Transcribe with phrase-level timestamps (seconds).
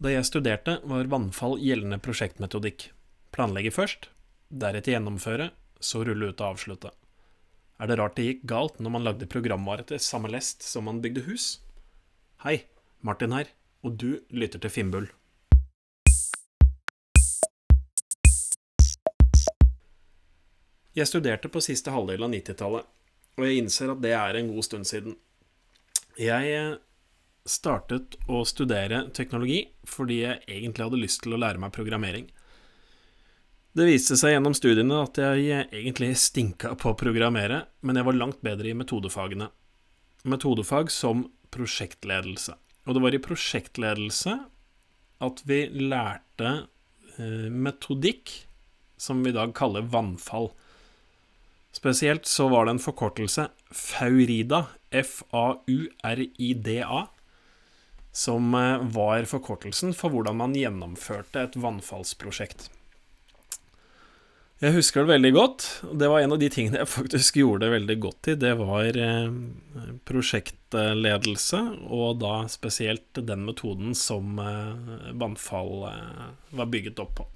[0.00, 2.86] Da jeg studerte, var vannfall gjeldende prosjektmetodikk.
[3.36, 4.06] Planlegge først,
[4.48, 6.92] deretter gjennomføre, så rulle ut og avslutte.
[7.76, 11.02] Er det rart det gikk galt når man lagde programvare til samme lest som man
[11.04, 11.50] bygde hus?
[12.46, 12.62] Hei,
[13.04, 13.52] Martin her,
[13.84, 15.10] og du lytter til Finnbull.
[20.96, 22.88] Jeg studerte på siste halvdel av 90-tallet,
[23.36, 25.20] og jeg innser at det er en god stund siden.
[26.16, 26.78] Jeg eh,
[27.48, 32.26] startet å studere teknologi fordi jeg egentlig hadde lyst til å lære meg programmering.
[33.70, 38.18] Det viste seg gjennom studiene at jeg egentlig stinka på å programmere, men jeg var
[38.18, 39.46] langt bedre i metodefagene.
[40.26, 42.56] Metodefag som prosjektledelse.
[42.86, 44.34] Og det var i prosjektledelse
[45.20, 46.50] at vi lærte
[47.20, 48.50] eh, metodikk
[49.00, 50.50] som vi i dag kaller vannfall.
[51.72, 55.60] Spesielt så var det en forkortelse, Faurida, F-A-U-R-I-D-A,
[58.12, 62.68] som eh, var forkortelsen for hvordan man gjennomførte et vannfallsprosjekt.
[64.60, 65.66] Jeg husker det veldig godt.
[65.96, 68.36] Det var en av de tingene jeg faktisk gjorde veldig godt i.
[68.42, 69.36] Det var eh,
[70.08, 77.28] prosjektledelse, og da spesielt den metoden som eh, vannfall var bygget opp på.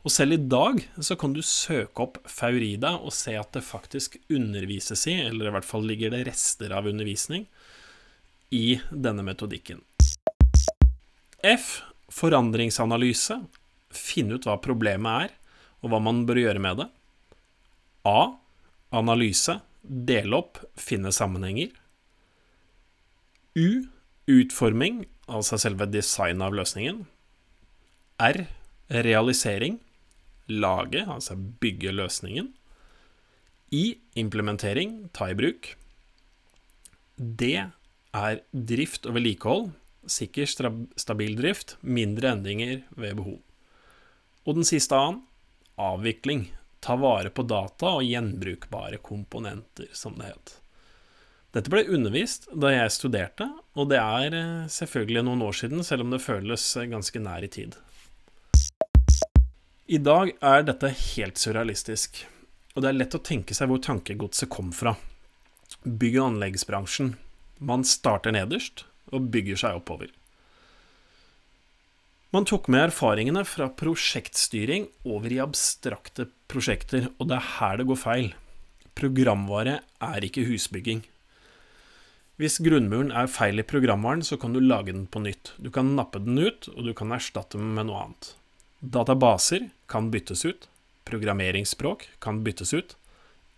[0.00, 4.16] Og selv i dag så kan du søke opp Faurida og se at det faktisk
[4.32, 7.46] undervises i, eller i hvert fall ligger det rester av undervisning,
[8.50, 9.84] i denne metodikken.
[11.42, 11.80] F.
[12.10, 13.38] Forandringsanalyse.
[13.90, 15.34] Finne ut hva problemet er,
[15.80, 16.88] og hva man bør gjøre med det.
[18.08, 18.20] A.
[18.96, 19.60] Analyse.
[19.80, 21.72] Dele opp, finne sammenhenger.
[23.56, 23.88] U.
[24.30, 27.04] Utforming, altså selve designet av løsningen.
[28.20, 28.44] R.
[28.92, 29.80] Realisering.
[30.50, 32.52] Lage, altså bygge løsningen.
[33.72, 33.96] I.
[34.18, 35.72] Implementering, ta i bruk.
[37.16, 37.54] D.
[38.10, 39.70] Er drift og vedlikehold
[40.06, 40.46] sikker,
[40.96, 43.40] stabil drift, mindre endringer ved behov.
[44.48, 45.20] Og den siste A-en
[45.80, 46.52] avvikling.
[46.80, 50.56] Ta vare på data og gjenbrukbare komponenter, som det het.
[51.52, 56.06] Dette ble undervist da jeg studerte, og det er eh, selvfølgelig noen år siden, selv
[56.06, 57.76] om det føles eh, ganske nær i tid.
[59.90, 62.22] I dag er dette helt surrealistisk,
[62.76, 64.94] og det er lett å tenke seg hvor tankegodset kom fra.
[65.82, 67.16] Bygg- og anleggsbransjen.
[67.58, 70.10] Man starter nederst, og bygger seg oppover.
[72.30, 77.88] Man tok med erfaringene fra prosjektstyring over i abstrakte prosjekter, og det er her det
[77.88, 78.28] går feil.
[78.94, 81.02] Programvare er ikke husbygging.
[82.40, 85.52] Hvis grunnmuren er feil i programvaren, så kan du lage den på nytt.
[85.58, 88.30] Du kan nappe den ut, og du kan erstatte den med noe annet.
[88.80, 90.70] Databaser kan byttes ut.
[91.10, 92.94] Programmeringsspråk kan byttes ut.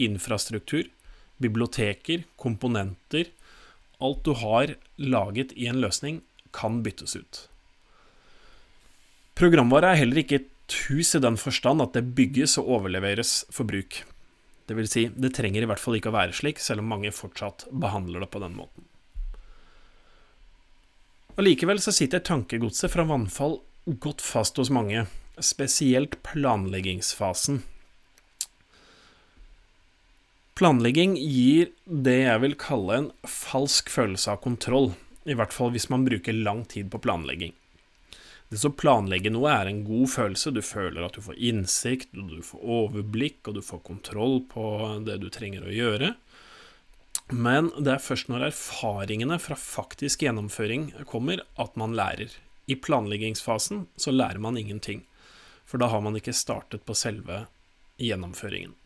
[0.00, 0.86] Infrastruktur,
[1.42, 3.28] biblioteker, komponenter,
[4.04, 6.22] alt du har laget i en løsning,
[6.56, 7.44] kan byttes ut.
[9.38, 13.68] Programvare er heller ikke et hus i den forstand at det bygges og overleveres for
[13.68, 14.02] bruk.
[14.66, 17.10] Det vil si, det trenger i hvert fall ikke å være slik, selv om mange
[17.14, 18.86] fortsatt behandler det på den måten.
[21.40, 23.60] Allikevel så sitter tankegodset fra vannfall
[24.02, 25.06] godt fast hos mange,
[25.40, 27.62] spesielt planleggingsfasen.
[30.60, 34.90] Planlegging gir det jeg vil kalle en falsk følelse av kontroll,
[35.24, 37.54] i hvert fall hvis man bruker lang tid på planlegging.
[38.52, 42.42] Det å planlegge noe er en god følelse, du føler at du får innsikt, du
[42.44, 44.66] får overblikk, og du får kontroll på
[45.06, 46.10] det du trenger å gjøre.
[47.32, 52.36] Men det er først når erfaringene fra faktisk gjennomføring kommer, at man lærer.
[52.68, 55.06] I planleggingsfasen så lærer man ingenting,
[55.64, 57.46] for da har man ikke startet på selve
[57.96, 58.76] gjennomføringen.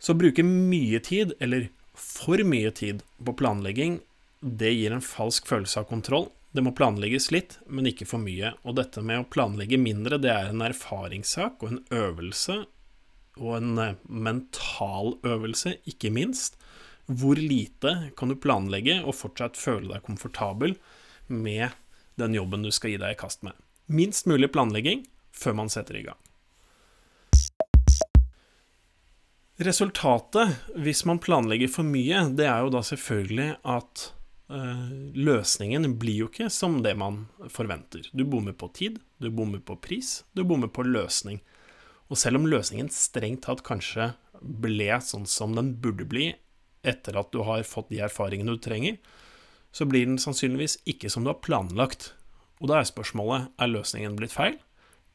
[0.00, 3.98] Så å bruke mye tid, eller for mye tid, på planlegging,
[4.40, 6.30] det gir en falsk følelse av kontroll.
[6.56, 8.54] Det må planlegges litt, men ikke for mye.
[8.64, 12.62] Og dette med å planlegge mindre, det er en erfaringssak og en øvelse,
[13.40, 16.56] og en eh, mental øvelse, ikke minst.
[17.10, 20.76] Hvor lite kan du planlegge og fortsatt føle deg komfortabel
[21.28, 21.76] med
[22.20, 23.54] den jobben du skal gi deg i kast med?
[23.90, 25.04] Minst mulig planlegging
[25.34, 26.18] før man setter i gang.
[29.60, 34.04] Resultatet, hvis man planlegger for mye, det er jo da selvfølgelig at
[34.48, 38.06] uh, løsningen blir jo ikke som det man forventer.
[38.16, 41.42] Du bommer på tid, du bommer på pris, du bommer på løsning.
[42.08, 46.30] Og selv om løsningen strengt tatt kanskje ble sånn som den burde bli
[46.80, 48.96] etter at du har fått de erfaringene du trenger,
[49.76, 52.14] så blir den sannsynligvis ikke som du har planlagt.
[52.64, 54.56] Og da er spørsmålet er løsningen blitt feil,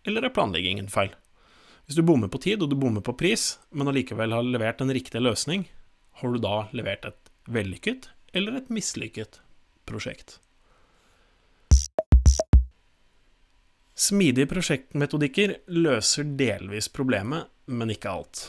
[0.05, 1.17] eller er planleggingen feil?
[1.85, 4.93] Hvis du bommer på tid og du bommer på pris, men allikevel har levert en
[4.93, 5.67] riktig løsning,
[6.17, 9.37] har du da levert et vellykket eller et mislykket
[9.85, 10.39] prosjekt?
[13.95, 18.41] Smidige prosjektmetodikker løser delvis problemet, men ikke alt.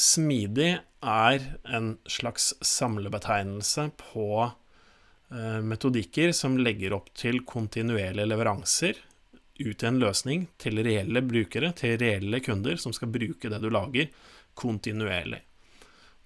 [0.00, 9.04] Smidig er en slags samlebetegnelse på eh, metodikker som legger opp til kontinuerlige leveranser
[9.60, 14.10] ut en løsning til reelle brukere, til reelle kunder som skal bruke det du lager,
[14.54, 15.40] kontinuerlig.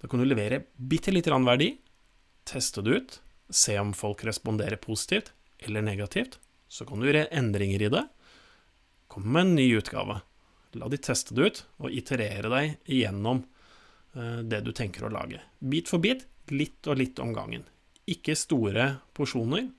[0.01, 1.71] Da kan du levere bitte lite grann verdi,
[2.45, 3.17] teste det ut,
[3.49, 6.39] se om folk responderer positivt eller negativt.
[6.67, 8.03] Så kan du gjøre endringer i det.
[9.07, 10.19] Kom med en ny utgave.
[10.75, 13.43] La de teste det ut, og iterere deg igjennom
[14.17, 15.39] eh, det du tenker å lage.
[15.59, 17.63] Bit for bit, litt og litt om gangen.
[18.05, 19.69] Ikke store porsjoner.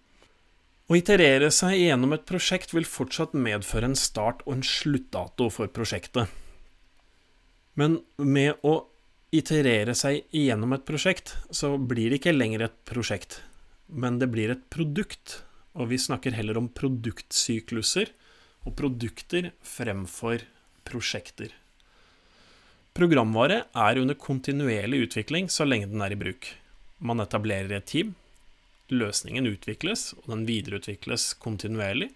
[0.86, 5.70] Å iterere seg gjennom et prosjekt vil fortsatt medføre en start og en sluttdato for
[5.74, 6.30] prosjektet.
[7.74, 8.76] Men med å
[9.34, 13.40] iterere seg gjennom et prosjekt, så blir det ikke lenger et prosjekt,
[13.90, 15.40] men det blir et produkt.
[15.76, 18.14] Og vi snakker heller om produktsykluser
[18.64, 20.46] og produkter fremfor
[20.86, 21.50] prosjekter.
[22.96, 26.48] Programvare er under kontinuerlig utvikling så lenge den er i bruk.
[27.04, 28.14] Man etablerer et team.
[28.92, 32.12] Løsningen utvikles, og den videreutvikles kontinuerlig.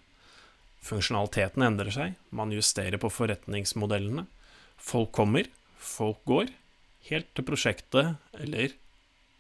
[0.87, 4.27] Funksjonaliteten endrer seg, man justerer på forretningsmodellene.
[4.81, 6.53] Folk kommer, folk går,
[7.11, 8.77] helt til prosjektet, eller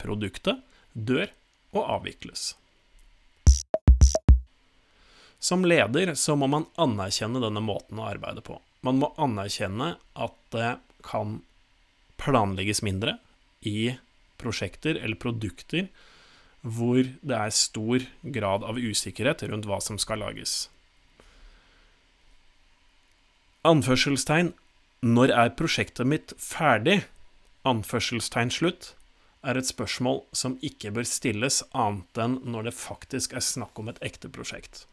[0.01, 0.59] produktet,
[0.93, 1.31] dør
[1.77, 2.55] og avvikles.
[5.41, 8.59] Som leder så må man anerkjenne denne måten å arbeide på.
[8.85, 10.75] Man må anerkjenne at det
[11.07, 11.39] kan
[12.21, 13.17] planlegges mindre
[13.65, 13.95] i
[14.41, 15.89] prosjekter eller produkter
[16.61, 18.05] hvor det er stor
[18.37, 20.69] grad av usikkerhet rundt hva som skal lages.
[23.65, 24.53] Anførselstegn
[25.05, 27.03] når er prosjektet mitt ferdig?
[27.69, 28.95] Anførselstegn slutt
[29.45, 33.89] er et spørsmål som ikke bør stilles annet enn når det faktisk er snakk om
[33.93, 34.85] et ekte prosjekt.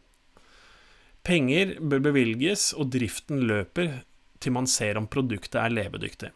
[1.28, 3.98] Penger bør bevilges, og driften løper
[4.40, 6.30] til man ser om produktet er levedyktig.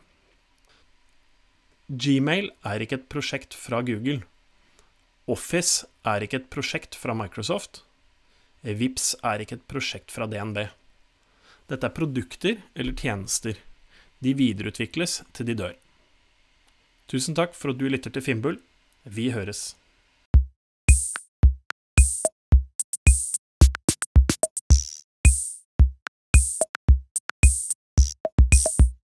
[1.88, 4.20] Gmail er ikke et prosjekt fra Google.
[5.31, 7.85] Office er ikke et prosjekt fra Microsoft.
[8.63, 10.65] Vips er ikke et prosjekt fra DNB.
[11.71, 13.59] Dette er produkter eller tjenester.
[14.23, 15.77] De videreutvikles til de dør.
[17.11, 18.59] Tusen takk for at du lytter til Finnbull.
[19.05, 19.73] Vi høres.